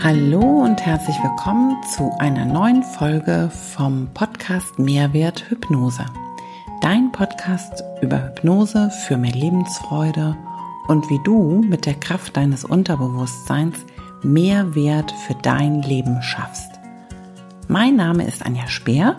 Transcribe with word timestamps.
Hallo 0.00 0.40
und 0.40 0.86
herzlich 0.86 1.16
willkommen 1.24 1.76
zu 1.82 2.12
einer 2.20 2.44
neuen 2.44 2.84
Folge 2.84 3.50
vom 3.50 4.08
Podcast 4.14 4.78
Mehrwert 4.78 5.50
Hypnose. 5.50 6.06
Dein 6.80 7.10
Podcast 7.10 7.82
über 8.00 8.22
Hypnose 8.22 8.90
für 8.90 9.16
mehr 9.16 9.32
Lebensfreude 9.32 10.36
und 10.86 11.10
wie 11.10 11.18
du 11.24 11.64
mit 11.68 11.84
der 11.84 11.94
Kraft 11.94 12.36
deines 12.36 12.64
Unterbewusstseins 12.64 13.76
mehr 14.22 14.76
Wert 14.76 15.12
für 15.26 15.34
dein 15.34 15.82
Leben 15.82 16.22
schaffst. 16.22 16.78
Mein 17.66 17.96
Name 17.96 18.24
ist 18.24 18.46
Anja 18.46 18.68
Speer 18.68 19.16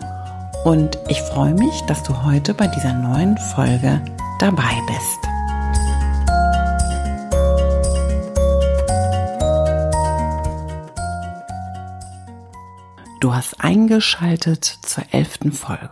und 0.64 0.98
ich 1.08 1.20
freue 1.20 1.52
mich, 1.52 1.82
dass 1.88 2.02
du 2.04 2.24
heute 2.24 2.54
bei 2.54 2.68
dieser 2.68 2.94
neuen 2.94 3.36
Folge 3.36 4.00
dabei 4.38 4.80
bist. 4.86 5.19
Du 13.20 13.34
hast 13.34 13.62
eingeschaltet 13.62 14.64
zur 14.64 15.04
elften 15.12 15.52
Folge. 15.52 15.90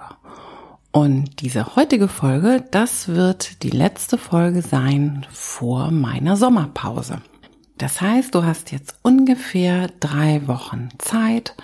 Und 0.92 1.42
diese 1.42 1.76
heutige 1.76 2.08
Folge, 2.08 2.64
das 2.70 3.08
wird 3.08 3.62
die 3.62 3.70
letzte 3.70 4.16
Folge 4.16 4.62
sein 4.62 5.26
vor 5.30 5.90
meiner 5.90 6.38
Sommerpause. 6.38 7.20
Das 7.76 8.00
heißt, 8.00 8.34
du 8.34 8.44
hast 8.44 8.72
jetzt 8.72 8.96
ungefähr 9.02 9.88
drei 10.00 10.48
Wochen 10.48 10.88
Zeit. 10.96 11.54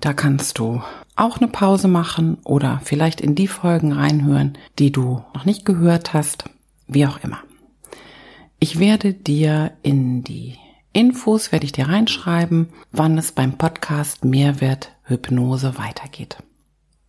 Da 0.00 0.12
kannst 0.12 0.58
du 0.58 0.82
auch 1.14 1.38
eine 1.38 1.48
Pause 1.48 1.86
machen 1.86 2.38
oder 2.42 2.80
vielleicht 2.82 3.20
in 3.20 3.36
die 3.36 3.48
Folgen 3.48 3.92
reinhören, 3.92 4.58
die 4.80 4.90
du 4.90 5.22
noch 5.34 5.44
nicht 5.44 5.64
gehört 5.64 6.14
hast, 6.14 6.46
wie 6.88 7.06
auch 7.06 7.22
immer. 7.22 7.38
Ich 8.58 8.80
werde 8.80 9.14
dir 9.14 9.70
in 9.82 10.24
die 10.24 10.56
Infos 11.00 11.50
werde 11.50 11.64
ich 11.64 11.72
dir 11.72 11.88
reinschreiben, 11.88 12.68
wann 12.92 13.16
es 13.16 13.32
beim 13.32 13.56
Podcast 13.56 14.22
Mehrwert 14.22 14.92
Hypnose 15.04 15.78
weitergeht. 15.78 16.36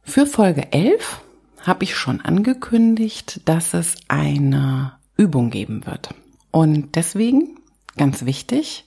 Für 0.01 0.25
Folge 0.25 0.71
11 0.71 1.19
habe 1.59 1.83
ich 1.83 1.97
schon 1.97 2.21
angekündigt, 2.21 3.41
dass 3.43 3.73
es 3.73 3.97
eine 4.07 4.93
Übung 5.17 5.49
geben 5.49 5.85
wird. 5.85 6.15
Und 6.51 6.95
deswegen, 6.95 7.59
ganz 7.97 8.23
wichtig, 8.23 8.85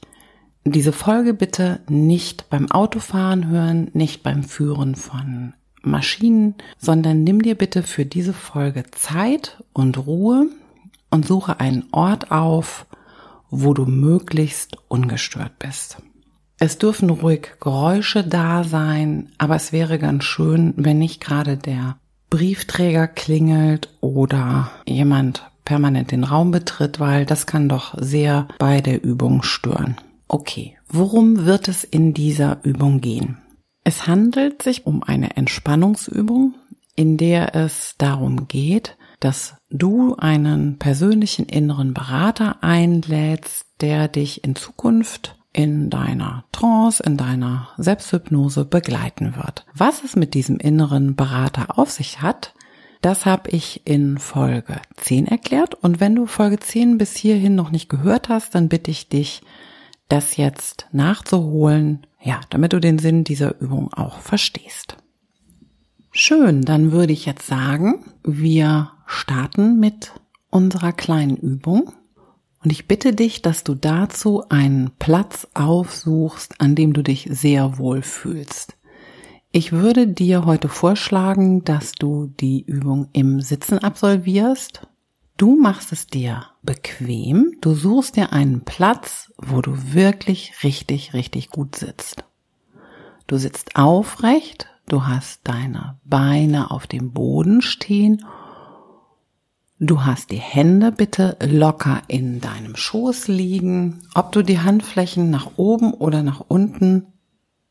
diese 0.65 0.93
Folge 0.93 1.35
bitte 1.35 1.81
nicht 1.87 2.49
beim 2.49 2.71
Autofahren 2.71 3.49
hören, 3.49 3.91
nicht 3.93 4.23
beim 4.23 4.43
Führen 4.43 4.95
von 4.95 5.53
Maschinen, 5.83 6.55
sondern 6.79 7.25
nimm 7.25 7.43
dir 7.43 7.57
bitte 7.57 7.83
für 7.83 8.07
diese 8.07 8.33
Folge 8.33 8.85
Zeit 8.93 9.63
und 9.75 10.07
Ruhe 10.07 10.47
und 11.11 11.27
suche 11.27 11.61
einen 11.61 11.85
Ort 11.93 12.31
auf, 12.31 12.87
wo 13.63 13.75
du 13.75 13.87
möglichst 13.87 14.77
ungestört 14.89 15.59
bist. 15.59 15.99
Es 16.59 16.79
dürfen 16.79 17.11
ruhig 17.11 17.53
Geräusche 17.61 18.25
da 18.25 18.65
sein, 18.65 19.31
aber 19.39 19.57
es 19.57 19.73
wäre 19.73 19.99
ganz 19.99 20.25
schön, 20.25 20.73
wenn 20.77 20.99
nicht 20.99 21.21
gerade 21.21 21.57
der 21.57 21.99
Briefträger 22.31 23.07
klingelt 23.07 23.91
oder 24.01 24.71
jemand 24.87 25.51
permanent 25.65 26.11
den 26.11 26.25
Raum 26.25 26.51
betritt, 26.51 27.01
weil 27.01 27.27
das 27.27 27.47
kann 27.47 27.69
doch 27.69 27.95
sehr 27.99 28.49
bei 28.59 28.81
der 28.81 29.03
Übung 29.03 29.43
stören. 29.43 29.97
Okay, 30.29 30.77
worum 30.89 31.45
wird 31.45 31.69
es 31.69 31.85
in 31.85 32.15
dieser 32.15 32.59
Übung 32.65 33.01
gehen? 33.01 33.39
Es 33.85 34.07
handelt 34.07 34.63
sich 34.63 34.87
um 34.87 35.03
eine 35.03 35.37
Entspannungsübung, 35.37 36.55
in 36.97 37.17
der 37.17 37.55
es 37.55 37.95
darum 37.99 38.49
geht, 38.49 38.97
dass 39.25 39.57
du 39.71 40.17
einen 40.17 40.79
persönlichen 40.79 41.47
inneren 41.47 41.95
Berater 41.95 42.63
einlädst, 42.63 43.65
der 43.81 44.07
dich 44.09 44.45
in 44.45 44.55
Zukunft 44.55 45.37
in 45.55 45.89
deiner 45.89 46.45
Trance, 46.53 47.03
in 47.03 47.17
deiner 47.17 47.69
Selbsthypnose 47.79 48.67
begleiten 48.67 49.35
wird. 49.37 49.65
Was 49.73 50.05
es 50.05 50.15
mit 50.15 50.35
diesem 50.35 50.59
inneren 50.59 51.17
Berater 51.17 51.79
auf 51.79 51.91
sich 51.91 52.21
hat, 52.21 52.53
das 53.01 53.25
habe 53.25 53.51
ich 53.51 53.87
in 53.87 54.19
Folge 54.19 54.77
10 54.97 55.27
erklärt. 55.27 55.75
Und 55.75 56.01
wenn 56.01 56.15
du 56.15 56.27
Folge 56.27 56.59
10 56.59 56.99
bis 56.99 57.17
hierhin 57.17 57.55
noch 57.55 57.71
nicht 57.71 57.89
gehört 57.89 58.29
hast, 58.29 58.55
dann 58.55 58.69
bitte 58.69 58.91
ich 58.91 59.09
dich, 59.09 59.43
das 60.09 60.37
jetzt 60.37 60.87
nachzuholen, 60.93 62.07
ja, 62.21 62.41
damit 62.51 62.75
du 62.75 62.81
den 62.81 62.99
Sinn 62.99 63.25
dieser 63.25 63.59
Übung 63.59 63.91
auch 63.95 64.19
verstehst. 64.19 64.99
Schön, 66.17 66.63
dann 66.63 66.93
würde 66.93 67.13
ich 67.13 67.27
jetzt 67.27 67.45
sagen, 67.45 68.05
wir 68.23 68.93
starten 69.05 69.81
mit 69.81 70.13
unserer 70.49 70.93
kleinen 70.93 71.37
Übung. 71.37 71.93
Und 72.63 72.71
ich 72.71 72.87
bitte 72.87 73.13
dich, 73.13 73.43
dass 73.43 73.65
du 73.65 73.75
dazu 73.75 74.45
einen 74.49 74.93
Platz 75.01 75.49
aufsuchst, 75.55 76.61
an 76.61 76.77
dem 76.77 76.93
du 76.93 77.03
dich 77.03 77.27
sehr 77.33 77.79
wohl 77.79 78.01
fühlst. 78.03 78.77
Ich 79.51 79.73
würde 79.73 80.07
dir 80.07 80.45
heute 80.45 80.69
vorschlagen, 80.69 81.65
dass 81.65 81.91
du 81.91 82.29
die 82.39 82.63
Übung 82.63 83.09
im 83.13 83.41
Sitzen 83.41 83.81
absolvierst. 83.81 84.87
Du 85.37 85.57
machst 85.57 85.91
es 85.91 86.07
dir 86.07 86.45
bequem. 86.63 87.57
Du 87.61 87.75
suchst 87.75 88.15
dir 88.15 88.33
einen 88.33 88.61
Platz, 88.61 89.33
wo 89.37 89.63
du 89.63 89.93
wirklich 89.93 90.63
richtig, 90.63 91.13
richtig 91.13 91.51
gut 91.51 91.75
sitzt. 91.75 92.23
Du 93.27 93.37
sitzt 93.37 93.75
aufrecht, 93.75 94.69
Du 94.87 95.07
hast 95.07 95.41
deine 95.45 95.99
Beine 96.05 96.71
auf 96.71 96.87
dem 96.87 97.13
Boden 97.13 97.63
stehen. 97.63 98.25
Du 99.81 100.05
hast 100.05 100.31
die 100.31 100.37
Hände 100.39 100.93
bitte 100.93 101.37
locker 101.43 102.03
in 102.07 102.41
deinem 102.41 102.77
Schoß 102.77 103.29
liegen. 103.29 104.03
Ob 104.15 104.33
du 104.33 104.43
die 104.43 104.61
Handflächen 104.61 105.31
nach 105.31 105.53
oben 105.57 105.93
oder 105.93 106.23
nach 106.23 106.41
unten 106.47 107.07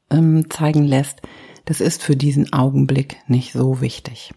ähm, 0.09 0.50
zeigen 0.50 0.84
lässt, 0.84 1.22
das 1.66 1.81
ist 1.81 2.03
für 2.03 2.16
diesen 2.16 2.52
Augenblick 2.52 3.18
nicht 3.28 3.53
so 3.53 3.79
wichtig. 3.79 4.34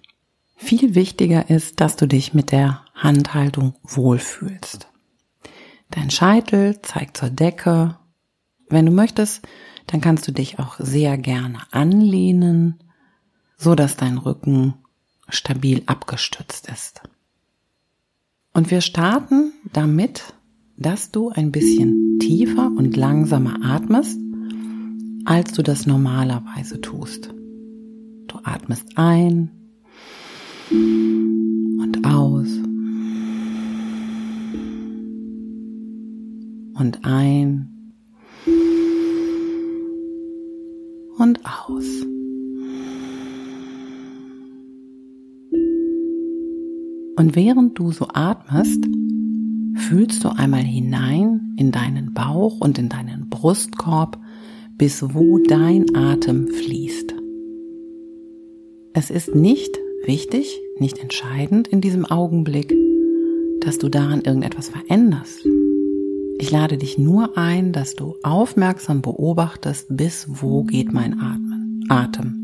Viel 0.55 0.95
wichtiger 0.95 1.51
ist, 1.51 1.81
dass 1.81 1.97
du 1.97 2.07
dich 2.07 2.35
mit 2.35 2.53
der 2.53 2.83
Handhaltung 2.95 3.75
wohlfühlst. 3.83 4.89
Dein 5.91 6.11
Scheitel 6.11 6.81
zeigt 6.83 7.17
zur 7.17 7.31
Decke. 7.31 7.99
Wenn 8.69 8.87
du 8.87 8.93
möchtest, 8.93 9.47
dann 9.87 10.01
kannst 10.01 10.27
du 10.27 10.33
dich 10.33 10.59
auch 10.59 10.77
sehr 10.79 11.17
gerne 11.17 11.61
anlehnen, 11.71 12.79
so 13.57 13.75
dass 13.75 13.97
dein 13.97 14.19
Rücken 14.19 14.75
stabil 15.29 15.83
abgestützt 15.87 16.69
ist. 16.69 17.03
Und 18.53 18.71
wir 18.71 18.81
starten 18.81 19.53
damit, 19.73 20.35
dass 20.77 21.11
du 21.11 21.31
ein 21.31 21.53
bisschen 21.53 22.19
tiefer 22.19 22.67
und 22.67 22.97
langsamer 22.97 23.65
atmest, 23.65 24.19
als 25.25 25.53
du 25.53 25.63
das 25.63 25.87
normalerweise 25.87 26.81
tust. 26.81 27.33
Du 28.27 28.39
atmest 28.43 28.97
ein 28.97 29.51
und 30.71 32.05
aus 32.05 32.49
und 36.75 37.05
ein 37.05 37.76
und 41.19 41.41
aus. 41.45 41.85
Und 47.19 47.35
während 47.35 47.79
du 47.79 47.93
so 47.93 48.09
atmest, 48.13 48.85
fühlst 49.75 50.23
du 50.23 50.29
einmal 50.29 50.63
hinein 50.63 51.55
in 51.57 51.73
deinen 51.73 52.13
Bauch 52.13 52.61
und 52.61 52.79
in 52.79 52.89
deinen 52.89 53.29
Brustkorb, 53.31 54.19
bis 54.77 55.03
wo 55.15 55.39
dein 55.39 55.95
Atem 55.95 56.49
fließt. 56.49 57.15
Es 58.93 59.11
ist 59.11 59.35
nicht 59.35 59.79
wichtig, 60.05 60.61
nicht 60.79 60.99
entscheidend 60.99 61.69
in 61.69 61.81
diesem 61.81 62.05
Augenblick, 62.05 62.75
dass 63.61 63.79
du 63.79 63.89
daran 63.89 64.21
irgendetwas 64.21 64.69
veränderst. 64.69 65.47
Ich 66.39 66.51
lade 66.51 66.77
dich 66.77 66.99
nur 66.99 67.39
ein, 67.39 67.73
dass 67.73 67.95
du 67.95 68.15
aufmerksam 68.23 69.01
beobachtest, 69.01 69.87
bis 69.97 70.27
wo 70.29 70.65
geht 70.65 70.93
mein 70.93 71.19
Atem. 71.89 72.43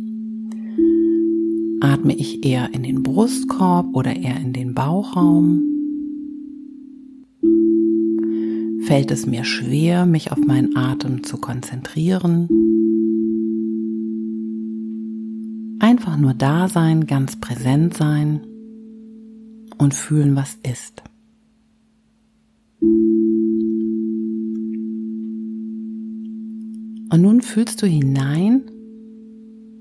Atme 1.81 2.15
ich 2.15 2.45
eher 2.45 2.73
in 2.73 2.85
den 2.85 3.03
Brustkorb 3.03 3.95
oder 3.95 4.17
eher 4.17 4.37
in 4.37 4.53
den 4.53 4.75
Bauchraum? 4.75 5.63
Fällt 8.85 9.11
es 9.11 9.27
mir 9.27 9.45
schwer, 9.45 10.07
mich 10.07 10.33
auf 10.33 10.39
meinen 10.39 10.77
Atem 10.77 11.23
zu 11.23 11.37
konzentrieren? 11.37 12.49
Einfach 15.81 16.17
nur 16.17 16.35
da 16.35 16.69
sein, 16.69 17.07
ganz 17.07 17.39
präsent 17.39 17.95
sein 17.95 18.41
und 19.79 19.95
fühlen, 19.95 20.35
was 20.37 20.57
ist. 20.63 21.03
Und 27.13 27.21
nun 27.21 27.43
fühlst 27.43 27.83
du 27.83 27.87
hinein 27.87 28.63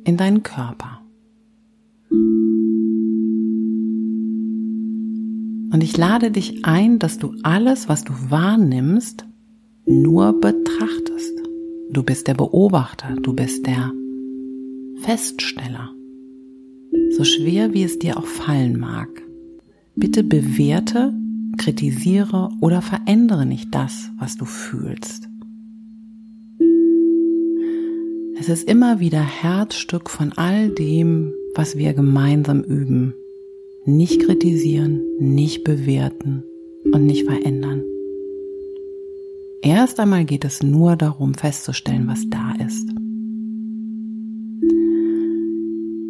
in 0.03 0.17
deinen 0.17 0.43
Körper. 0.43 0.99
Und 5.71 5.81
ich 5.81 5.95
lade 5.95 6.29
dich 6.29 6.65
ein, 6.65 6.99
dass 6.99 7.19
du 7.19 7.33
alles, 7.43 7.87
was 7.87 8.03
du 8.03 8.11
wahrnimmst, 8.27 9.25
nur 9.85 10.41
betrachtest. 10.41 11.39
Du 11.91 12.03
bist 12.03 12.27
der 12.27 12.33
Beobachter, 12.33 13.15
du 13.15 13.31
bist 13.33 13.65
der 13.65 13.93
Feststeller. 14.97 15.89
So 17.11 17.23
schwer 17.23 17.73
wie 17.73 17.83
es 17.83 17.97
dir 17.97 18.17
auch 18.17 18.25
fallen 18.25 18.77
mag. 18.77 19.07
Bitte 19.95 20.25
bewerte, 20.25 21.13
kritisiere 21.57 22.49
oder 22.59 22.81
verändere 22.81 23.45
nicht 23.45 23.73
das, 23.73 24.11
was 24.19 24.35
du 24.35 24.43
fühlst. 24.43 25.30
Es 28.41 28.49
ist 28.49 28.67
immer 28.67 28.99
wieder 28.99 29.21
Herzstück 29.21 30.09
von 30.09 30.31
all 30.31 30.69
dem, 30.69 31.31
was 31.53 31.77
wir 31.77 31.93
gemeinsam 31.93 32.63
üben. 32.63 33.13
Nicht 33.85 34.19
kritisieren, 34.19 34.99
nicht 35.19 35.63
bewerten 35.63 36.43
und 36.91 37.05
nicht 37.05 37.27
verändern. 37.27 37.83
Erst 39.61 39.99
einmal 39.99 40.25
geht 40.25 40.43
es 40.43 40.63
nur 40.63 40.95
darum 40.95 41.35
festzustellen, 41.35 42.07
was 42.07 42.27
da 42.31 42.53
ist. 42.65 42.89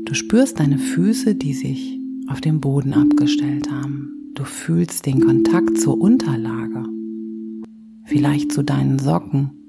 Du 0.06 0.14
spürst 0.14 0.62
deine 0.62 0.78
Füße, 0.78 1.36
die 1.36 1.54
sich 1.54 2.00
auf 2.30 2.40
dem 2.40 2.62
Boden 2.62 2.94
abgestellt 2.94 3.70
haben. 3.70 4.32
Du 4.36 4.46
fühlst 4.46 5.06
den 5.06 5.20
Kontakt 5.20 5.78
zur 5.78 6.00
Unterlage, 6.00 6.86
vielleicht 8.06 8.54
zu 8.54 8.64
deinen 8.64 9.00
Socken. 9.00 9.61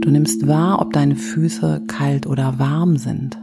Du 0.00 0.10
nimmst 0.10 0.46
wahr, 0.46 0.80
ob 0.80 0.94
deine 0.94 1.14
Füße 1.14 1.84
kalt 1.86 2.26
oder 2.26 2.58
warm 2.58 2.96
sind. 2.96 3.38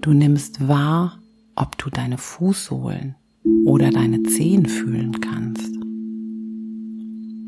Du 0.00 0.12
nimmst 0.12 0.68
wahr, 0.68 1.18
ob 1.56 1.76
du 1.76 1.90
deine 1.90 2.16
Fußsohlen 2.16 3.16
oder 3.64 3.90
deine 3.90 4.22
Zehen 4.22 4.66
fühlen 4.66 5.20
kannst. 5.20 5.74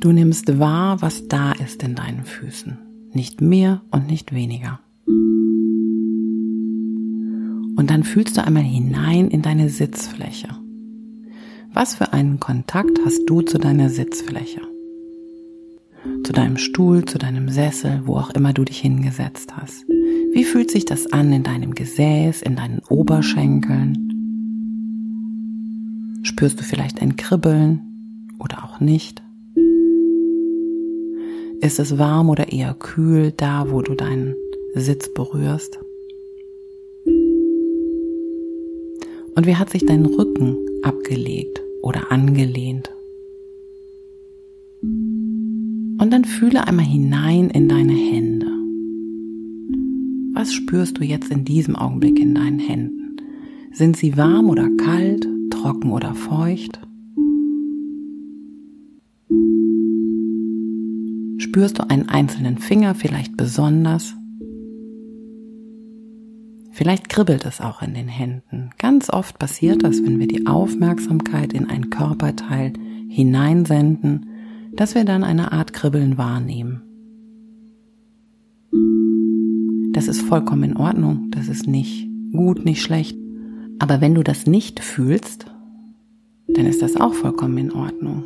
Du 0.01 0.11
nimmst 0.11 0.59
wahr, 0.59 1.01
was 1.01 1.29
da 1.29 1.53
ist 1.53 1.85
in 1.85 1.95
deinen 1.95 2.25
Füßen, 2.25 2.77
nicht 3.13 3.41
mehr 3.41 3.83
und 3.93 4.09
nicht 4.09 4.35
weniger. 4.35 4.81
Und 7.77 7.89
dann 7.89 8.03
fühlst 8.03 8.37
du 8.37 8.45
einmal 8.45 8.65
hinein 8.65 9.29
in 9.29 9.43
deine 9.43 9.69
Sitzfläche. 9.69 10.49
Was 11.73 11.95
für 11.95 12.13
einen 12.13 12.41
Kontakt 12.41 12.99
hast 13.05 13.27
du 13.27 13.43
zu 13.43 13.59
deiner 13.59 13.89
Sitzfläche? 13.89 14.72
Zu 16.25 16.33
deinem 16.33 16.57
Stuhl, 16.57 17.05
zu 17.05 17.19
deinem 17.19 17.49
Sessel, 17.49 18.03
wo 18.05 18.17
auch 18.17 18.31
immer 18.31 18.53
du 18.53 18.65
dich 18.65 18.79
hingesetzt 18.79 19.57
hast. 19.57 19.87
Wie 19.89 20.45
fühlt 20.45 20.71
sich 20.71 20.85
das 20.85 21.13
an 21.13 21.33
in 21.33 21.45
deinem 21.45 21.75
Gesäß, 21.75 22.43
in 22.43 22.57
deinen 22.57 22.81
Oberschenkeln? 22.89 24.09
Spürst 26.23 26.59
du 26.59 26.65
vielleicht 26.65 27.01
ein 27.03 27.17
Kribbeln 27.17 27.81
oder 28.39 28.65
auch 28.65 28.81
nicht? 28.81 29.23
Ist 31.61 31.79
es 31.79 31.99
warm 31.99 32.31
oder 32.31 32.53
eher 32.53 32.75
kühl 32.75 33.33
da, 33.37 33.71
wo 33.71 33.83
du 33.83 33.95
deinen 33.95 34.35
Sitz 34.75 35.13
berührst? 35.15 35.79
Und 39.35 39.47
wie 39.47 39.57
hat 39.57 39.71
sich 39.71 39.87
dein 39.87 40.05
Rücken 40.05 40.57
abgelegt 40.83 41.63
oder 41.83 42.11
angelehnt? 42.11 42.91
Dann 46.13 46.27
fühle 46.27 46.67
einmal 46.67 46.85
hinein 46.85 47.49
in 47.49 47.71
deine 47.71 47.95
Hände. 47.95 48.47
Was 50.35 50.53
spürst 50.53 50.99
du 50.99 51.05
jetzt 51.05 51.31
in 51.31 51.47
diesem 51.47 51.75
Augenblick 51.75 52.21
in 52.21 52.35
deinen 52.35 52.59
Händen? 52.59 53.17
Sind 53.73 53.97
sie 53.97 54.19
warm 54.19 54.51
oder 54.51 54.69
kalt, 54.77 55.27
trocken 55.51 55.91
oder 55.91 56.15
feucht? 56.15 56.79
Spürst 61.39 61.79
du 61.79 61.89
einen 61.89 62.11
einzelnen 62.11 62.59
Finger 62.59 62.95
vielleicht 62.95 63.39
besonders? 63.39 64.15
Vielleicht 66.73 67.09
kribbelt 67.09 67.47
es 67.47 67.63
auch 67.63 67.81
in 67.81 67.95
den 67.95 68.09
Händen. 68.09 68.69
Ganz 68.77 69.09
oft 69.09 69.39
passiert 69.39 69.83
das, 69.83 70.05
wenn 70.05 70.19
wir 70.19 70.29
die 70.29 70.47
Aufmerksamkeit 70.47 71.55
in 71.55 71.71
ein 71.71 71.89
Körperteil 71.89 72.75
hineinsenden, 73.09 74.27
dass 74.75 74.95
wir 74.95 75.05
dann 75.05 75.25
eine 75.25 75.53
Art 75.53 75.73
Kribbeln 75.73 76.19
wahrnehmen. 76.19 76.83
Das 79.93 80.09
ist 80.09 80.23
vollkommen 80.23 80.65
in 80.65 80.77
Ordnung, 80.77 81.31
das 81.31 81.49
ist 81.49 81.67
nicht 81.67 82.09
gut, 82.33 82.65
nicht 82.65 82.83
schlecht. 82.83 83.17
Aber 83.79 84.01
wenn 84.01 84.15
du 84.15 84.23
das 84.23 84.47
nicht 84.47 84.81
fühlst, 84.81 85.47
dann 86.49 86.67
ist 86.67 86.83
das 86.83 86.97
auch 86.97 87.15
vollkommen 87.15 87.59
in 87.59 87.73
Ordnung. 87.73 88.25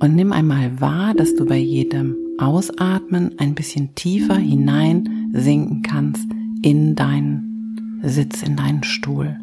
Und 0.00 0.16
nimm 0.16 0.32
einmal 0.32 0.80
wahr, 0.80 1.14
dass 1.14 1.36
du 1.36 1.46
bei 1.46 1.58
jedem 1.58 2.16
Ausatmen 2.38 3.38
ein 3.38 3.54
bisschen 3.54 3.94
tiefer 3.94 4.36
hinein 4.36 5.30
sinken 5.32 5.82
kannst 5.82 6.26
in 6.62 6.96
deinen 6.96 8.00
Sitz, 8.02 8.42
in 8.42 8.56
deinen 8.56 8.82
Stuhl. 8.82 9.38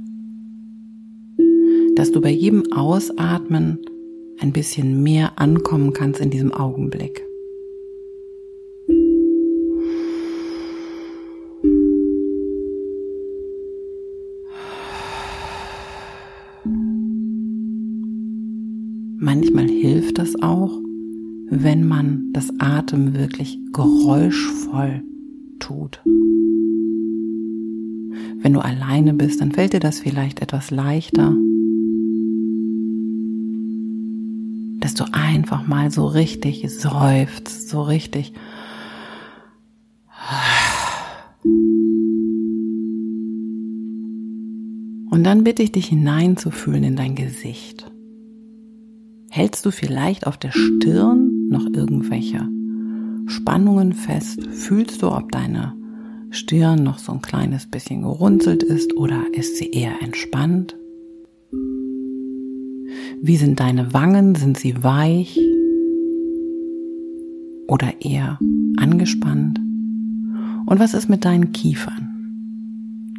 Dass 2.00 2.14
du 2.14 2.22
bei 2.22 2.32
jedem 2.32 2.72
Ausatmen 2.72 3.80
ein 4.40 4.54
bisschen 4.54 5.04
mehr 5.04 5.38
ankommen 5.38 5.92
kannst 5.92 6.22
in 6.22 6.30
diesem 6.30 6.54
Augenblick. 6.54 7.26
Manchmal 19.18 19.68
hilft 19.68 20.20
es 20.20 20.42
auch, 20.42 20.80
wenn 21.50 21.86
man 21.86 22.32
das 22.32 22.50
Atem 22.60 23.14
wirklich 23.14 23.60
geräuschvoll 23.74 25.04
tut. 25.60 26.00
Wenn 28.42 28.54
du 28.54 28.62
alleine 28.62 29.14
bist, 29.14 29.42
dann 29.42 29.52
fällt 29.52 29.74
dir 29.74 29.82
das 29.82 30.00
vielleicht 30.00 30.42
etwas 30.42 30.72
leichter, 30.72 31.36
du 35.00 35.06
einfach 35.12 35.66
mal 35.68 35.92
so 35.92 36.06
richtig 36.08 36.66
seufzt, 36.70 37.70
so 37.70 37.82
richtig 37.82 38.34
Und 45.20 45.26
dann 45.26 45.44
bitte 45.44 45.64
ich 45.64 45.74
dich 45.74 45.88
hineinzufühlen 45.88 46.84
in 46.84 46.96
dein 46.96 47.16
Gesicht. 47.16 47.92
Hältst 49.30 49.66
du 49.66 49.72
vielleicht 49.72 50.28
auf 50.28 50.38
der 50.38 50.52
Stirn 50.52 51.50
noch 51.50 51.66
irgendwelche 51.66 52.48
Spannungen 53.28 53.92
fest? 53.92 54.48
Fühlst 54.50 55.02
du, 55.02 55.12
ob 55.12 55.32
deine 55.32 55.74
Stirn 56.30 56.84
noch 56.84 57.00
so 57.00 57.12
ein 57.12 57.22
kleines 57.22 57.68
bisschen 57.68 58.04
gerunzelt 58.04 58.64
ist 58.64 58.96
oder 58.96 59.22
ist 59.34 59.58
sie 59.58 59.72
eher 59.72 60.02
entspannt? 60.02 60.79
Wie 63.22 63.38
sind 63.38 63.60
deine 63.60 63.94
Wangen? 63.94 64.36
Sind 64.36 64.58
sie 64.58 64.84
weich 64.84 65.40
oder 67.68 67.94
eher 68.02 68.40
angespannt? 68.78 69.60
Und 70.66 70.80
was 70.80 70.94
ist 70.94 71.10
mit 71.10 71.26
deinen 71.26 71.52
Kiefern? 71.52 72.08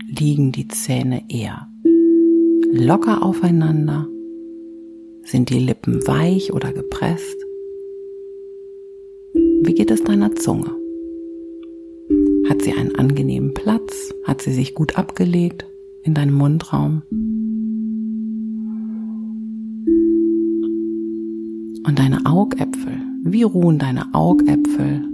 Liegen 0.07 0.52
die 0.52 0.69
Zähne 0.69 1.23
eher 1.28 1.71
locker 2.73 3.23
aufeinander 3.23 4.07
sind 5.25 5.50
die 5.50 5.59
Lippen 5.59 6.07
weich 6.07 6.52
oder 6.52 6.73
gepresst? 6.73 7.37
Wie 9.33 9.75
geht 9.75 9.90
es 9.90 10.02
deiner 10.02 10.35
Zunge? 10.35 10.71
Hat 12.49 12.62
sie 12.62 12.73
einen 12.73 12.95
angenehmen 12.97 13.54
Platz? 13.54 14.14
Hat 14.25 14.42
sie 14.42 14.52
sich 14.52 14.75
gut 14.75 14.97
abgelegt 14.97 15.66
in 16.02 16.14
deinem 16.14 16.35
Mundraum? 16.35 17.02
Und 21.85 21.99
deine 21.99 22.27
Augäpfel, 22.27 23.01
wie 23.25 23.43
ruhen 23.43 23.79
deine 23.79 24.15
Augäpfel 24.15 25.05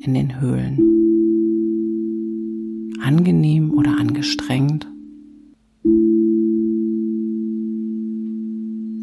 in 0.00 0.14
den 0.14 0.40
Höhlen? 0.40 0.78
Angenehm 3.02 3.72
oder 3.72 3.98
angestrengt? 3.98 4.86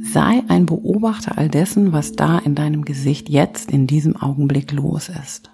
Sei 0.01 0.43
ein 0.48 0.65
Beobachter 0.65 1.38
all 1.38 1.50
dessen, 1.50 1.91
was 1.91 2.13
da 2.13 2.38
in 2.39 2.55
deinem 2.55 2.86
Gesicht 2.86 3.29
jetzt 3.29 3.72
in 3.72 3.88
diesem 3.88 4.15
Augenblick 4.15 4.72
los 4.72 5.10
ist. 5.10 5.51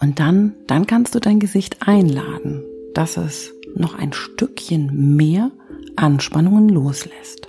Und 0.00 0.18
dann, 0.18 0.54
dann 0.66 0.86
kannst 0.86 1.14
du 1.14 1.20
dein 1.20 1.40
Gesicht 1.40 1.86
einladen, 1.86 2.62
dass 2.94 3.16
es 3.16 3.52
noch 3.76 3.94
ein 3.94 4.12
Stückchen 4.12 5.16
mehr 5.16 5.50
Anspannungen 5.96 6.68
loslässt, 6.68 7.48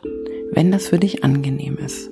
wenn 0.51 0.71
das 0.71 0.87
für 0.87 0.99
dich 0.99 1.23
angenehm 1.23 1.77
ist. 1.77 2.09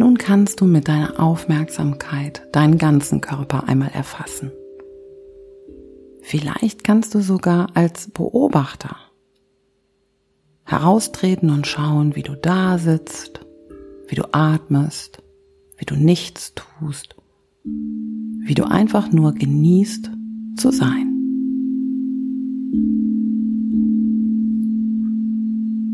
Nun 0.00 0.16
kannst 0.16 0.62
du 0.62 0.64
mit 0.64 0.88
deiner 0.88 1.20
Aufmerksamkeit 1.20 2.48
deinen 2.52 2.78
ganzen 2.78 3.20
Körper 3.20 3.68
einmal 3.68 3.90
erfassen. 3.90 4.50
Vielleicht 6.22 6.84
kannst 6.84 7.14
du 7.14 7.20
sogar 7.20 7.76
als 7.76 8.08
Beobachter 8.08 8.96
heraustreten 10.64 11.50
und 11.50 11.66
schauen, 11.66 12.16
wie 12.16 12.22
du 12.22 12.34
da 12.34 12.78
sitzt, 12.78 13.44
wie 14.08 14.14
du 14.14 14.24
atmest, 14.32 15.22
wie 15.76 15.84
du 15.84 15.96
nichts 15.96 16.54
tust, 16.54 17.14
wie 17.64 18.54
du 18.54 18.64
einfach 18.64 19.12
nur 19.12 19.34
genießt 19.34 20.10
zu 20.56 20.70
sein. 20.70 21.08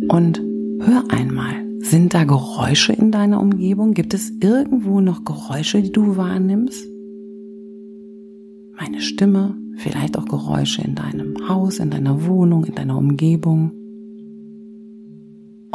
Und 0.08 0.40
hör 0.78 1.02
einmal, 1.08 1.65
sind 1.90 2.14
da 2.14 2.24
Geräusche 2.24 2.92
in 2.92 3.10
deiner 3.10 3.40
Umgebung? 3.40 3.94
Gibt 3.94 4.14
es 4.14 4.32
irgendwo 4.40 5.00
noch 5.00 5.24
Geräusche, 5.24 5.82
die 5.82 5.92
du 5.92 6.16
wahrnimmst? 6.16 6.86
Meine 8.78 9.00
Stimme, 9.00 9.56
vielleicht 9.76 10.18
auch 10.18 10.26
Geräusche 10.26 10.82
in 10.82 10.94
deinem 10.94 11.48
Haus, 11.48 11.78
in 11.78 11.90
deiner 11.90 12.26
Wohnung, 12.26 12.64
in 12.64 12.74
deiner 12.74 12.98
Umgebung. 12.98 13.72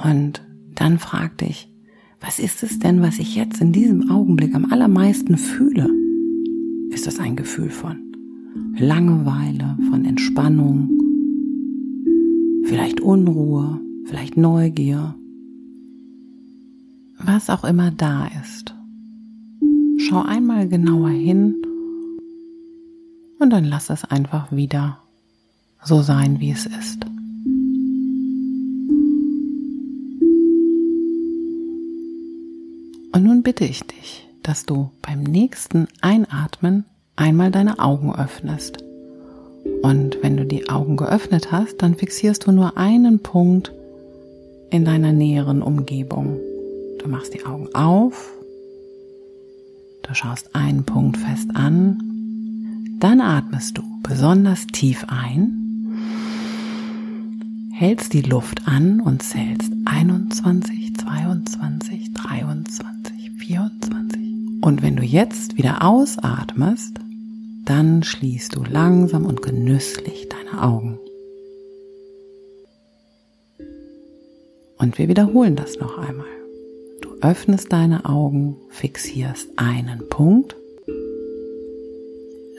Und 0.03 0.45
dann 0.75 0.99
frag 0.99 1.37
dich, 1.37 1.69
was 2.19 2.39
ist 2.39 2.63
es 2.63 2.79
denn, 2.79 3.01
was 3.01 3.19
ich 3.19 3.35
jetzt 3.35 3.61
in 3.61 3.71
diesem 3.71 4.11
Augenblick 4.11 4.53
am 4.53 4.71
allermeisten 4.71 5.37
fühle? 5.37 5.89
Ist 6.91 7.07
das 7.07 7.19
ein 7.19 7.35
Gefühl 7.35 7.69
von 7.69 7.97
Langeweile, 8.77 9.77
von 9.89 10.05
Entspannung, 10.05 10.89
vielleicht 12.65 13.01
Unruhe, 13.01 13.79
vielleicht 14.05 14.37
Neugier, 14.37 15.15
was 17.25 17.49
auch 17.49 17.63
immer 17.63 17.91
da 17.91 18.27
ist. 18.41 18.73
Schau 19.97 20.21
einmal 20.23 20.67
genauer 20.67 21.09
hin 21.09 21.55
und 23.39 23.49
dann 23.49 23.65
lass 23.65 23.89
es 23.89 24.05
einfach 24.05 24.51
wieder 24.51 24.99
so 25.83 26.01
sein, 26.01 26.39
wie 26.39 26.51
es 26.51 26.65
ist. 26.65 27.05
Und 33.13 33.23
nun 33.23 33.43
bitte 33.43 33.65
ich 33.65 33.81
dich, 33.83 34.27
dass 34.43 34.65
du 34.65 34.89
beim 35.01 35.23
nächsten 35.23 35.87
Einatmen 36.01 36.85
einmal 37.15 37.51
deine 37.51 37.79
Augen 37.79 38.15
öffnest. 38.15 38.83
Und 39.81 40.17
wenn 40.21 40.37
du 40.37 40.45
die 40.45 40.69
Augen 40.69 40.97
geöffnet 40.97 41.51
hast, 41.51 41.81
dann 41.81 41.95
fixierst 41.95 42.47
du 42.47 42.51
nur 42.51 42.77
einen 42.77 43.19
Punkt 43.19 43.71
in 44.69 44.85
deiner 44.85 45.11
näheren 45.11 45.61
Umgebung. 45.61 46.39
Du 47.01 47.09
machst 47.09 47.33
die 47.33 47.43
Augen 47.47 47.67
auf, 47.73 48.31
du 50.03 50.13
schaust 50.13 50.55
einen 50.55 50.83
Punkt 50.83 51.17
fest 51.17 51.49
an, 51.55 51.97
dann 52.99 53.21
atmest 53.21 53.79
du 53.79 53.81
besonders 54.03 54.67
tief 54.67 55.03
ein, 55.07 55.97
hältst 57.73 58.13
die 58.13 58.21
Luft 58.21 58.67
an 58.67 59.01
und 59.01 59.23
zählst 59.23 59.71
21, 59.85 60.95
22, 60.95 62.13
23, 62.13 63.31
24. 63.31 64.21
Und 64.61 64.83
wenn 64.83 64.95
du 64.95 65.01
jetzt 65.01 65.57
wieder 65.57 65.83
ausatmest, 65.83 66.99
dann 67.65 68.03
schließt 68.03 68.55
du 68.55 68.63
langsam 68.63 69.25
und 69.25 69.41
genüsslich 69.41 70.29
deine 70.29 70.61
Augen. 70.61 70.99
Und 74.77 74.99
wir 74.99 75.07
wiederholen 75.07 75.55
das 75.55 75.79
noch 75.79 75.97
einmal 75.97 76.40
öffnest 77.21 77.71
deine 77.71 78.05
Augen, 78.05 78.57
fixierst 78.69 79.49
einen 79.55 80.07
Punkt, 80.09 80.55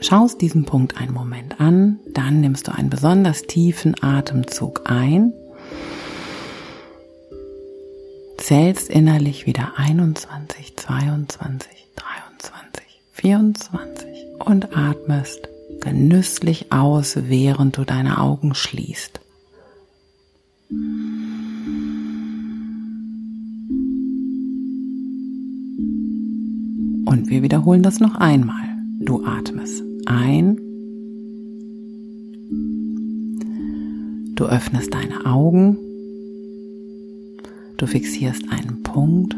schaust 0.00 0.40
diesen 0.40 0.64
Punkt 0.64 0.96
einen 0.96 1.12
Moment 1.12 1.60
an, 1.60 2.00
dann 2.06 2.40
nimmst 2.40 2.68
du 2.68 2.72
einen 2.72 2.90
besonders 2.90 3.42
tiefen 3.42 3.94
Atemzug 4.02 4.82
ein, 4.84 5.32
zählst 8.38 8.88
innerlich 8.88 9.46
wieder 9.46 9.72
21, 9.76 10.76
22, 10.76 11.86
23, 11.96 13.02
24 13.12 14.08
und 14.44 14.76
atmest 14.76 15.48
genüsslich 15.80 16.72
aus, 16.72 17.16
während 17.28 17.76
du 17.76 17.84
deine 17.84 18.18
Augen 18.18 18.54
schließt. 18.54 19.20
Und 27.12 27.28
wir 27.28 27.42
wiederholen 27.42 27.82
das 27.82 28.00
noch 28.00 28.14
einmal. 28.14 28.74
Du 29.00 29.22
atmest 29.22 29.84
ein. 30.06 30.56
Du 34.34 34.46
öffnest 34.46 34.94
deine 34.94 35.26
Augen. 35.26 35.76
Du 37.76 37.86
fixierst 37.86 38.50
einen 38.50 38.82
Punkt. 38.82 39.36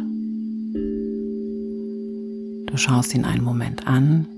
Du 2.70 2.76
schaust 2.76 3.12
ihn 3.12 3.24
einen 3.24 3.42
Moment 3.42 3.88
an. 3.88 4.28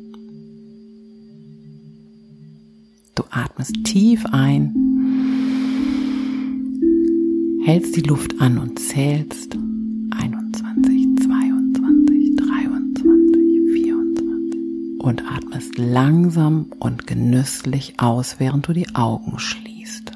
Du 3.17 3.23
atmest 3.31 3.85
tief 3.85 4.25
ein, 4.33 4.75
hältst 7.67 7.97
die 7.97 8.03
Luft 8.03 8.41
an 8.41 8.57
und 8.57 8.79
zählst 8.79 9.59
und 15.07 15.23
atmest 15.25 15.79
langsam 15.79 16.73
und 16.81 17.07
genüsslich 17.07 17.95
aus, 17.99 18.37
während 18.39 18.67
du 18.67 18.73
die 18.73 18.95
Augen 18.95 19.39
schließt. 19.39 20.13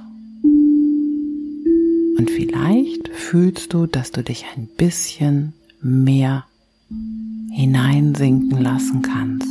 Und 2.18 2.30
vielleicht 2.30 3.08
fühlst 3.08 3.72
du, 3.72 3.86
dass 3.86 4.10
du 4.10 4.22
dich 4.22 4.44
ein 4.54 4.68
bisschen 4.76 5.52
mehr 5.80 6.44
hineinsinken 7.52 8.60
lassen 8.60 9.02
kannst. 9.02 9.48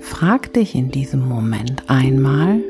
Frag 0.00 0.54
dich 0.54 0.74
in 0.74 0.90
diesem 0.90 1.28
Moment 1.28 1.90
einmal, 1.90 2.62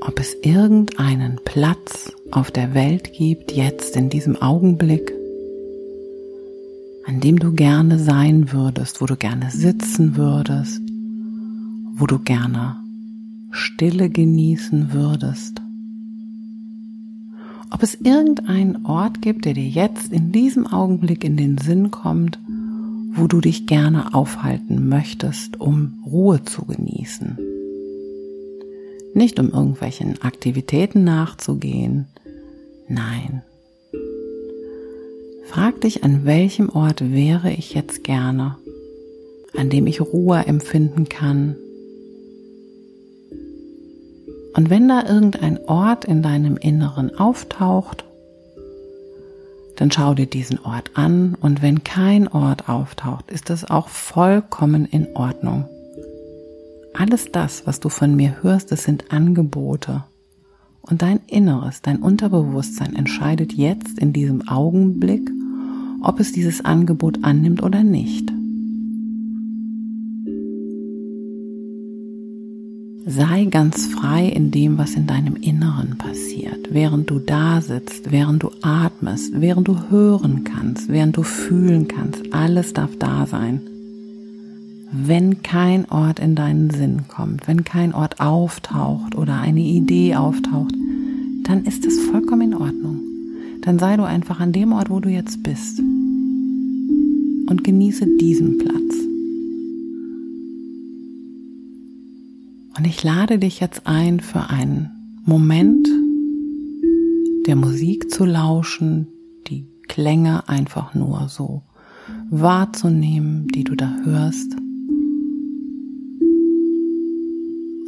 ob 0.00 0.20
es 0.20 0.34
irgendeinen 0.42 1.40
Platz 1.44 2.12
auf 2.34 2.50
der 2.50 2.74
Welt 2.74 3.12
gibt, 3.12 3.52
jetzt 3.52 3.96
in 3.96 4.10
diesem 4.10 4.36
Augenblick, 4.36 5.12
an 7.06 7.20
dem 7.20 7.38
du 7.38 7.52
gerne 7.52 7.98
sein 7.98 8.52
würdest, 8.52 9.00
wo 9.00 9.06
du 9.06 9.16
gerne 9.16 9.50
sitzen 9.50 10.16
würdest, 10.16 10.80
wo 11.94 12.06
du 12.06 12.18
gerne 12.18 12.76
Stille 13.50 14.10
genießen 14.10 14.92
würdest. 14.92 15.62
Ob 17.70 17.82
es 17.82 17.94
irgendeinen 17.94 18.84
Ort 18.84 19.22
gibt, 19.22 19.44
der 19.44 19.54
dir 19.54 19.68
jetzt 19.68 20.12
in 20.12 20.32
diesem 20.32 20.66
Augenblick 20.66 21.24
in 21.24 21.36
den 21.36 21.58
Sinn 21.58 21.90
kommt, 21.90 22.38
wo 23.14 23.28
du 23.28 23.40
dich 23.40 23.66
gerne 23.66 24.12
aufhalten 24.12 24.88
möchtest, 24.88 25.60
um 25.60 25.94
Ruhe 26.04 26.42
zu 26.42 26.64
genießen. 26.64 27.38
Nicht 29.14 29.38
um 29.38 29.50
irgendwelchen 29.50 30.20
Aktivitäten 30.22 31.04
nachzugehen. 31.04 32.06
Nein. 32.88 33.42
Frag 35.46 35.80
dich, 35.80 36.02
an 36.04 36.24
welchem 36.24 36.68
Ort 36.68 37.12
wäre 37.12 37.50
ich 37.50 37.74
jetzt 37.74 38.04
gerne, 38.04 38.56
an 39.56 39.70
dem 39.70 39.86
ich 39.86 40.00
Ruhe 40.00 40.44
empfinden 40.46 41.08
kann. 41.08 41.56
Und 44.56 44.70
wenn 44.70 44.88
da 44.88 45.04
irgendein 45.06 45.58
Ort 45.66 46.04
in 46.04 46.22
deinem 46.22 46.56
Inneren 46.56 47.16
auftaucht, 47.16 48.04
dann 49.76 49.90
schau 49.90 50.14
dir 50.14 50.26
diesen 50.26 50.60
Ort 50.60 50.92
an 50.94 51.36
und 51.40 51.62
wenn 51.62 51.82
kein 51.82 52.28
Ort 52.28 52.68
auftaucht, 52.68 53.30
ist 53.30 53.50
es 53.50 53.68
auch 53.68 53.88
vollkommen 53.88 54.86
in 54.86 55.08
Ordnung. 55.14 55.68
Alles 56.96 57.32
das, 57.32 57.66
was 57.66 57.80
du 57.80 57.88
von 57.88 58.14
mir 58.14 58.42
hörst, 58.42 58.70
das 58.70 58.84
sind 58.84 59.10
Angebote. 59.10 60.04
Und 60.86 61.00
dein 61.00 61.20
Inneres, 61.26 61.80
dein 61.80 62.02
Unterbewusstsein 62.02 62.94
entscheidet 62.94 63.54
jetzt 63.54 63.98
in 63.98 64.12
diesem 64.12 64.46
Augenblick, 64.48 65.30
ob 66.02 66.20
es 66.20 66.32
dieses 66.32 66.62
Angebot 66.62 67.24
annimmt 67.24 67.62
oder 67.62 67.82
nicht. 67.82 68.30
Sei 73.06 73.44
ganz 73.46 73.86
frei 73.86 74.28
in 74.28 74.50
dem, 74.50 74.76
was 74.76 74.94
in 74.94 75.06
deinem 75.06 75.36
Inneren 75.36 75.96
passiert, 75.96 76.68
während 76.70 77.08
du 77.08 77.18
da 77.18 77.62
sitzt, 77.62 78.12
während 78.12 78.42
du 78.42 78.50
atmest, 78.60 79.32
während 79.40 79.68
du 79.68 79.90
hören 79.90 80.44
kannst, 80.44 80.88
während 80.90 81.16
du 81.16 81.22
fühlen 81.22 81.88
kannst. 81.88 82.32
Alles 82.34 82.74
darf 82.74 82.90
da 82.98 83.26
sein 83.26 83.60
wenn 84.90 85.42
kein 85.42 85.90
Ort 85.90 86.18
in 86.18 86.34
deinen 86.34 86.70
Sinn 86.70 87.08
kommt, 87.08 87.48
wenn 87.48 87.64
kein 87.64 87.94
Ort 87.94 88.20
auftaucht 88.20 89.16
oder 89.16 89.40
eine 89.40 89.60
Idee 89.60 90.14
auftaucht, 90.14 90.74
dann 91.44 91.64
ist 91.64 91.84
es 91.84 92.00
vollkommen 92.00 92.52
in 92.52 92.54
Ordnung. 92.54 93.00
Dann 93.62 93.78
sei 93.78 93.96
du 93.96 94.04
einfach 94.04 94.40
an 94.40 94.52
dem 94.52 94.72
Ort, 94.72 94.90
wo 94.90 95.00
du 95.00 95.08
jetzt 95.08 95.42
bist 95.42 95.78
und 95.78 97.64
genieße 97.64 98.06
diesen 98.20 98.58
Platz. 98.58 98.74
Und 102.76 102.86
ich 102.86 103.02
lade 103.02 103.38
dich 103.38 103.60
jetzt 103.60 103.86
ein, 103.86 104.20
für 104.20 104.50
einen 104.50 104.90
Moment 105.24 105.88
der 107.46 107.56
Musik 107.56 108.10
zu 108.10 108.24
lauschen, 108.24 109.06
die 109.48 109.66
Klänge 109.88 110.48
einfach 110.48 110.94
nur 110.94 111.28
so 111.28 111.62
wahrzunehmen, 112.30 113.48
die 113.48 113.64
du 113.64 113.74
da 113.74 113.96
hörst. 114.04 114.56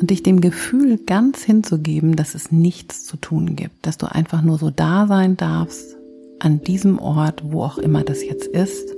Und 0.01 0.11
dich 0.11 0.23
dem 0.23 0.41
Gefühl 0.41 0.99
ganz 0.99 1.43
hinzugeben, 1.43 2.17
dass 2.17 2.35
es 2.35 2.53
nichts 2.53 3.05
zu 3.05 3.17
tun 3.17 3.57
gibt, 3.57 3.87
dass 3.87 3.97
du 3.97 4.11
einfach 4.11 4.43
nur 4.43 4.59
so 4.59 4.71
da 4.71 5.07
sein 5.07 5.37
darfst, 5.37 5.97
an 6.39 6.61
diesem 6.61 6.99
Ort, 6.99 7.43
wo 7.51 7.63
auch 7.63 7.79
immer 7.79 8.03
das 8.03 8.23
jetzt 8.23 8.47
ist, 8.47 8.95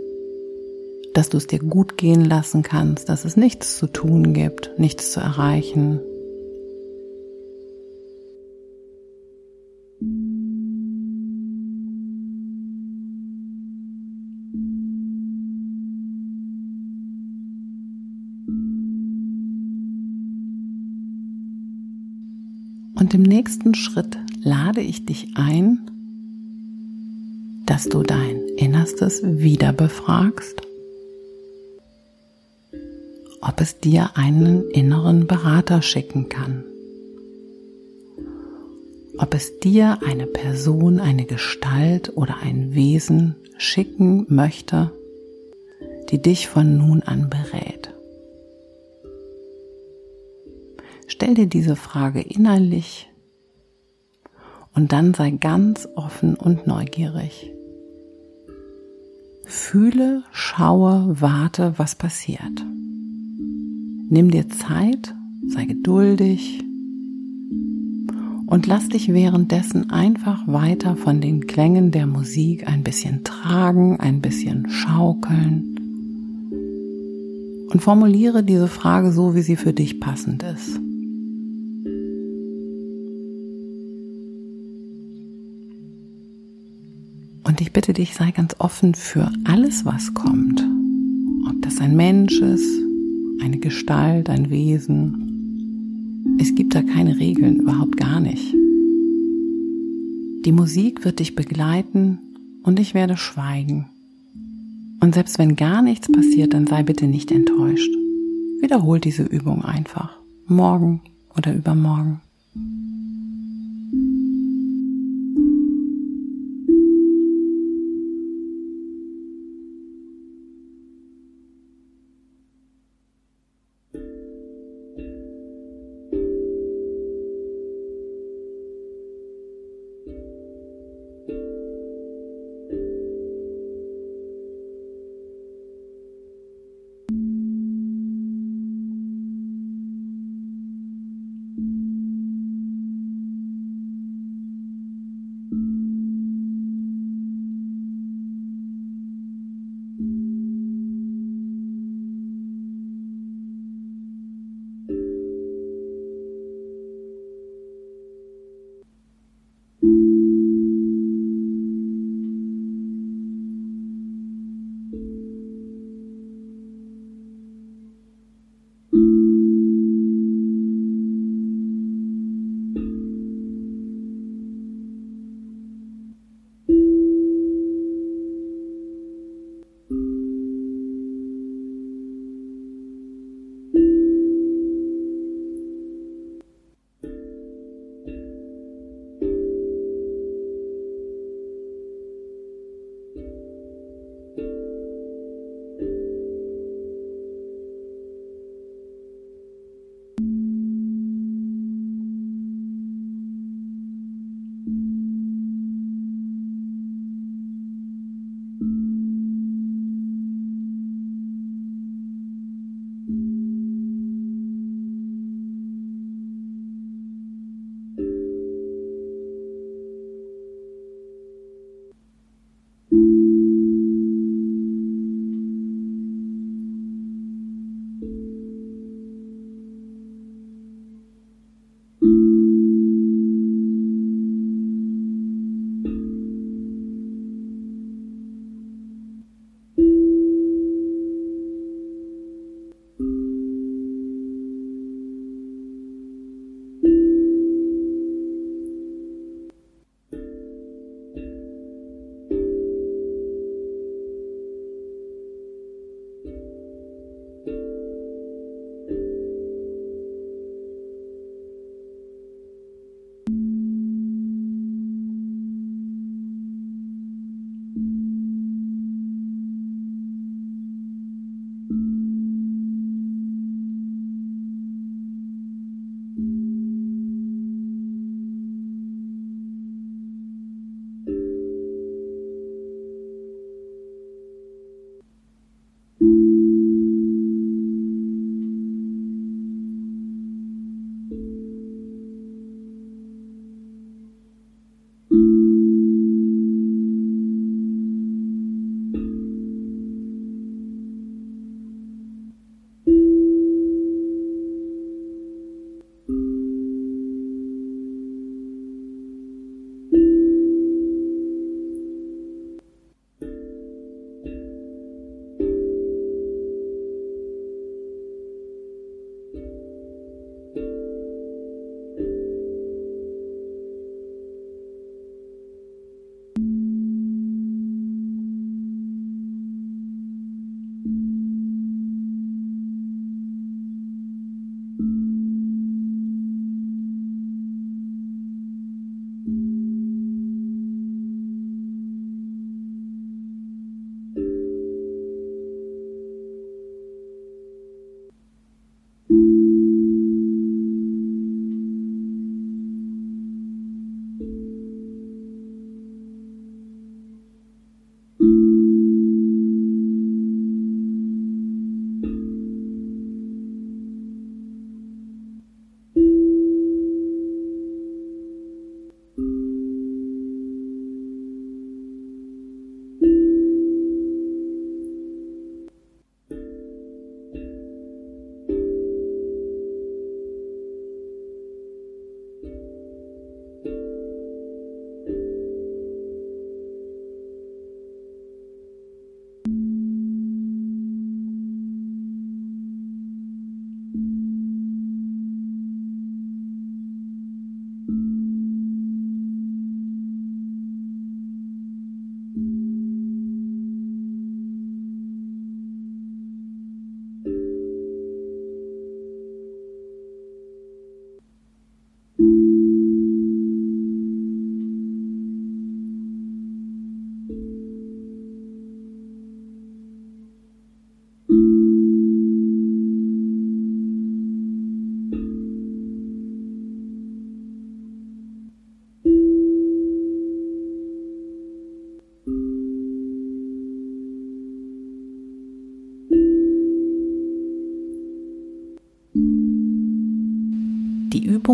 dass 1.14 1.28
du 1.28 1.36
es 1.36 1.46
dir 1.46 1.60
gut 1.60 1.96
gehen 1.96 2.24
lassen 2.24 2.62
kannst, 2.62 3.08
dass 3.08 3.24
es 3.24 3.36
nichts 3.36 3.78
zu 3.78 3.86
tun 3.86 4.32
gibt, 4.32 4.72
nichts 4.78 5.12
zu 5.12 5.20
erreichen, 5.20 6.00
Und 23.08 23.14
im 23.14 23.22
nächsten 23.22 23.74
Schritt 23.74 24.18
lade 24.42 24.82
ich 24.82 25.06
dich 25.06 25.28
ein, 25.34 25.90
dass 27.64 27.88
du 27.88 28.02
dein 28.02 28.42
Innerstes 28.58 29.22
wieder 29.24 29.72
befragst, 29.72 30.60
ob 33.40 33.62
es 33.62 33.80
dir 33.80 34.10
einen 34.18 34.68
inneren 34.72 35.26
Berater 35.26 35.80
schicken 35.80 36.28
kann, 36.28 36.64
ob 39.16 39.32
es 39.32 39.58
dir 39.60 40.00
eine 40.06 40.26
Person, 40.26 41.00
eine 41.00 41.24
Gestalt 41.24 42.14
oder 42.14 42.36
ein 42.42 42.74
Wesen 42.74 43.36
schicken 43.56 44.26
möchte, 44.28 44.90
die 46.10 46.20
dich 46.20 46.46
von 46.46 46.76
nun 46.76 47.02
an 47.02 47.30
berät. 47.30 47.87
Stell 51.08 51.34
dir 51.34 51.46
diese 51.46 51.74
Frage 51.74 52.20
innerlich 52.20 53.08
und 54.74 54.92
dann 54.92 55.14
sei 55.14 55.30
ganz 55.30 55.88
offen 55.96 56.34
und 56.34 56.66
neugierig. 56.66 57.50
Fühle, 59.46 60.22
schaue, 60.32 61.16
warte, 61.18 61.72
was 61.78 61.94
passiert. 61.94 62.62
Nimm 64.10 64.30
dir 64.30 64.50
Zeit, 64.50 65.14
sei 65.48 65.64
geduldig 65.64 66.62
und 68.46 68.66
lass 68.66 68.90
dich 68.90 69.10
währenddessen 69.10 69.90
einfach 69.90 70.46
weiter 70.46 70.94
von 70.94 71.22
den 71.22 71.46
Klängen 71.46 71.90
der 71.90 72.06
Musik 72.06 72.68
ein 72.68 72.84
bisschen 72.84 73.24
tragen, 73.24 73.98
ein 73.98 74.20
bisschen 74.20 74.68
schaukeln 74.68 75.74
und 77.72 77.80
formuliere 77.80 78.42
diese 78.42 78.68
Frage 78.68 79.10
so, 79.10 79.34
wie 79.34 79.42
sie 79.42 79.56
für 79.56 79.72
dich 79.72 80.00
passend 80.00 80.42
ist. 80.42 80.80
Und 87.58 87.62
ich 87.62 87.72
bitte 87.72 87.92
dich, 87.92 88.14
sei 88.14 88.30
ganz 88.30 88.54
offen 88.60 88.94
für 88.94 89.32
alles, 89.42 89.84
was 89.84 90.14
kommt. 90.14 90.64
Ob 91.48 91.60
das 91.60 91.80
ein 91.80 91.96
Mensch 91.96 92.40
ist, 92.40 92.70
eine 93.42 93.58
Gestalt, 93.58 94.30
ein 94.30 94.48
Wesen. 94.48 96.36
Es 96.40 96.54
gibt 96.54 96.76
da 96.76 96.82
keine 96.82 97.18
Regeln, 97.18 97.56
überhaupt 97.56 97.96
gar 97.96 98.20
nicht. 98.20 98.54
Die 100.44 100.52
Musik 100.52 101.04
wird 101.04 101.18
dich 101.18 101.34
begleiten 101.34 102.20
und 102.62 102.78
ich 102.78 102.94
werde 102.94 103.16
schweigen. 103.16 103.86
Und 105.00 105.14
selbst 105.14 105.40
wenn 105.40 105.56
gar 105.56 105.82
nichts 105.82 106.06
passiert, 106.12 106.54
dann 106.54 106.68
sei 106.68 106.84
bitte 106.84 107.08
nicht 107.08 107.32
enttäuscht. 107.32 107.90
Wiederhol 108.60 109.00
diese 109.00 109.24
Übung 109.24 109.64
einfach. 109.64 110.16
Morgen 110.46 111.00
oder 111.36 111.52
übermorgen. 111.52 112.20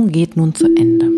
Übung 0.04 0.12
geht 0.12 0.36
nun 0.36 0.54
zu 0.54 0.66
Ende. 0.66 1.10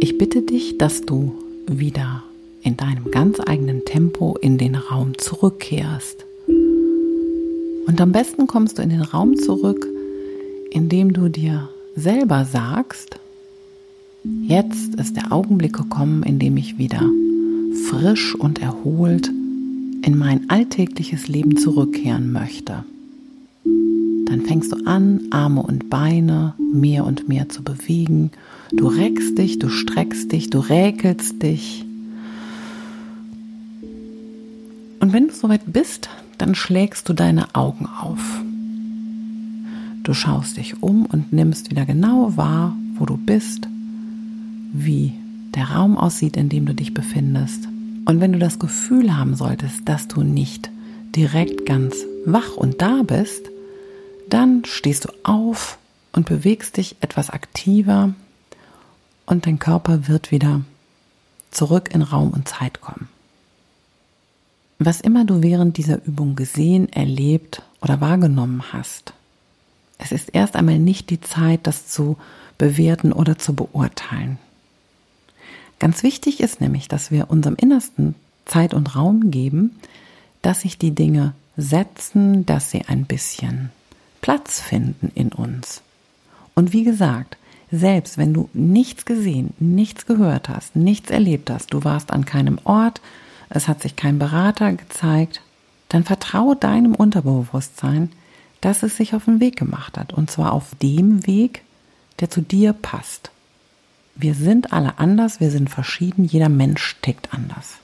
Ich 0.00 0.18
bitte 0.18 0.42
dich, 0.42 0.76
dass 0.76 1.02
du 1.02 1.32
wieder 1.68 2.24
in 2.64 2.76
deinem 2.76 3.12
ganz 3.12 3.38
eigenen 3.38 3.84
Tempo 3.84 4.36
in 4.40 4.58
den 4.58 4.74
Raum 4.74 5.16
zurückkehrst. 5.16 6.24
Und 6.48 8.00
am 8.00 8.10
besten 8.10 8.48
kommst 8.48 8.78
du 8.78 8.82
in 8.82 8.88
den 8.88 9.02
Raum 9.02 9.36
zurück, 9.36 9.86
indem 10.72 11.12
du 11.12 11.28
dir 11.28 11.68
selber 11.94 12.44
sagst, 12.44 13.14
jetzt 14.24 14.96
ist 14.96 15.14
der 15.14 15.30
Augenblick 15.30 15.74
gekommen, 15.74 16.24
in 16.24 16.40
dem 16.40 16.56
ich 16.56 16.78
wieder 16.78 17.08
frisch 17.90 18.34
und 18.34 18.60
erholt 18.60 19.28
in 20.04 20.18
mein 20.18 20.50
alltägliches 20.50 21.28
Leben 21.28 21.58
zurückkehren 21.58 22.32
möchte. 22.32 22.82
Dann 24.32 24.46
fängst 24.46 24.72
du 24.72 24.86
an, 24.86 25.20
Arme 25.30 25.62
und 25.62 25.90
Beine 25.90 26.54
mehr 26.72 27.04
und 27.04 27.28
mehr 27.28 27.50
zu 27.50 27.62
bewegen. 27.62 28.30
Du 28.72 28.86
reckst 28.86 29.36
dich, 29.36 29.58
du 29.58 29.68
streckst 29.68 30.32
dich, 30.32 30.48
du 30.48 30.58
räkelst 30.60 31.42
dich. 31.42 31.84
Und 35.00 35.12
wenn 35.12 35.28
du 35.28 35.34
soweit 35.34 35.70
bist, 35.70 36.08
dann 36.38 36.54
schlägst 36.54 37.10
du 37.10 37.12
deine 37.12 37.54
Augen 37.54 37.84
auf. 37.84 38.40
Du 40.02 40.14
schaust 40.14 40.56
dich 40.56 40.82
um 40.82 41.04
und 41.04 41.34
nimmst 41.34 41.70
wieder 41.70 41.84
genau 41.84 42.34
wahr, 42.34 42.74
wo 42.94 43.04
du 43.04 43.18
bist, 43.18 43.68
wie 44.72 45.12
der 45.54 45.72
Raum 45.72 45.98
aussieht, 45.98 46.38
in 46.38 46.48
dem 46.48 46.64
du 46.64 46.74
dich 46.74 46.94
befindest. 46.94 47.68
Und 48.06 48.22
wenn 48.22 48.32
du 48.32 48.38
das 48.38 48.58
Gefühl 48.58 49.14
haben 49.14 49.34
solltest, 49.34 49.86
dass 49.86 50.08
du 50.08 50.22
nicht 50.22 50.70
direkt 51.14 51.66
ganz 51.66 51.94
wach 52.24 52.56
und 52.56 52.80
da 52.80 53.02
bist, 53.02 53.51
dann 54.32 54.64
stehst 54.64 55.04
du 55.04 55.10
auf 55.24 55.78
und 56.12 56.26
bewegst 56.26 56.78
dich 56.78 56.96
etwas 57.00 57.28
aktiver 57.28 58.14
und 59.26 59.46
dein 59.46 59.58
Körper 59.58 60.08
wird 60.08 60.30
wieder 60.30 60.62
zurück 61.50 61.90
in 61.92 62.00
Raum 62.00 62.30
und 62.30 62.48
Zeit 62.48 62.80
kommen. 62.80 63.08
Was 64.78 65.02
immer 65.02 65.26
du 65.26 65.42
während 65.42 65.76
dieser 65.76 66.02
Übung 66.06 66.34
gesehen, 66.34 66.90
erlebt 66.90 67.62
oder 67.82 68.00
wahrgenommen 68.00 68.72
hast, 68.72 69.12
es 69.98 70.12
ist 70.12 70.30
erst 70.32 70.56
einmal 70.56 70.78
nicht 70.78 71.10
die 71.10 71.20
Zeit, 71.20 71.60
das 71.66 71.88
zu 71.88 72.16
bewerten 72.56 73.12
oder 73.12 73.38
zu 73.38 73.54
beurteilen. 73.54 74.38
Ganz 75.78 76.02
wichtig 76.02 76.40
ist 76.40 76.60
nämlich, 76.60 76.88
dass 76.88 77.10
wir 77.10 77.30
unserem 77.30 77.56
Innersten 77.56 78.14
Zeit 78.46 78.72
und 78.72 78.96
Raum 78.96 79.30
geben, 79.30 79.78
dass 80.40 80.62
sich 80.62 80.78
die 80.78 80.94
Dinge 80.94 81.34
setzen, 81.58 82.46
dass 82.46 82.70
sie 82.70 82.86
ein 82.86 83.04
bisschen 83.04 83.70
Platz 84.22 84.60
finden 84.60 85.12
in 85.14 85.28
uns. 85.30 85.82
Und 86.54 86.72
wie 86.72 86.84
gesagt, 86.84 87.36
selbst 87.70 88.16
wenn 88.16 88.32
du 88.32 88.48
nichts 88.54 89.04
gesehen, 89.04 89.52
nichts 89.58 90.06
gehört 90.06 90.48
hast, 90.48 90.76
nichts 90.76 91.10
erlebt 91.10 91.50
hast, 91.50 91.74
du 91.74 91.84
warst 91.84 92.10
an 92.10 92.24
keinem 92.24 92.58
Ort, 92.64 93.00
es 93.50 93.68
hat 93.68 93.82
sich 93.82 93.96
kein 93.96 94.18
Berater 94.18 94.72
gezeigt, 94.72 95.42
dann 95.88 96.04
vertraue 96.04 96.56
deinem 96.56 96.94
Unterbewusstsein, 96.94 98.10
dass 98.62 98.82
es 98.82 98.96
sich 98.96 99.14
auf 99.14 99.26
den 99.26 99.40
Weg 99.40 99.56
gemacht 99.56 99.98
hat. 99.98 100.12
Und 100.12 100.30
zwar 100.30 100.52
auf 100.52 100.74
dem 100.80 101.26
Weg, 101.26 101.62
der 102.20 102.30
zu 102.30 102.40
dir 102.40 102.72
passt. 102.72 103.30
Wir 104.14 104.34
sind 104.34 104.72
alle 104.72 104.98
anders, 104.98 105.40
wir 105.40 105.50
sind 105.50 105.68
verschieden, 105.68 106.24
jeder 106.24 106.48
Mensch 106.48 106.96
tickt 107.02 107.34
anders. 107.34 107.78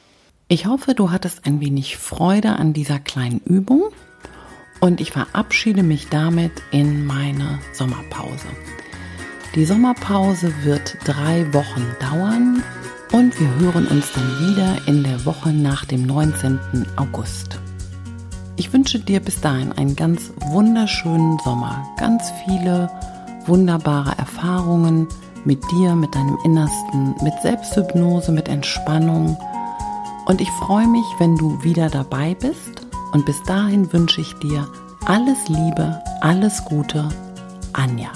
Ich 0.46 0.66
hoffe, 0.66 0.94
du 0.94 1.10
hattest 1.10 1.46
ein 1.46 1.60
wenig 1.60 1.96
Freude 1.96 2.56
an 2.56 2.72
dieser 2.72 2.98
kleinen 2.98 3.40
Übung 3.40 3.90
und 4.80 5.00
ich 5.00 5.12
verabschiede 5.12 5.82
mich 5.82 6.08
damit 6.08 6.52
in 6.70 7.06
meine 7.06 7.58
Sommerpause. 7.72 8.48
Die 9.54 9.64
Sommerpause 9.64 10.52
wird 10.62 10.98
drei 11.04 11.52
Wochen 11.52 11.86
dauern 12.00 12.62
und 13.12 13.38
wir 13.40 13.48
hören 13.56 13.86
uns 13.86 14.12
dann 14.12 14.38
wieder 14.40 14.76
in 14.86 15.02
der 15.02 15.24
Woche 15.24 15.50
nach 15.50 15.84
dem 15.84 16.06
19. 16.06 16.58
August. 16.96 17.58
Ich 18.56 18.72
wünsche 18.72 18.98
dir 18.98 19.20
bis 19.20 19.40
dahin 19.40 19.72
einen 19.72 19.96
ganz 19.96 20.32
wunderschönen 20.50 21.38
Sommer, 21.44 21.86
ganz 21.96 22.30
viele 22.44 22.90
wunderbare 23.46 24.18
Erfahrungen 24.18 25.06
mit 25.44 25.62
dir, 25.70 25.94
mit 25.94 26.14
deinem 26.14 26.36
Innersten, 26.44 27.14
mit 27.22 27.34
Selbsthypnose, 27.40 28.32
mit 28.32 28.48
Entspannung. 28.48 29.38
Und 30.26 30.40
ich 30.40 30.50
freue 30.50 30.88
mich, 30.88 31.06
wenn 31.18 31.36
du 31.36 31.62
wieder 31.62 31.88
dabei 31.88 32.34
bist. 32.34 32.77
Und 33.12 33.24
bis 33.24 33.42
dahin 33.44 33.92
wünsche 33.92 34.20
ich 34.20 34.34
dir 34.34 34.68
alles 35.04 35.48
Liebe, 35.48 36.02
alles 36.20 36.64
Gute, 36.64 37.08
Anja. 37.72 38.10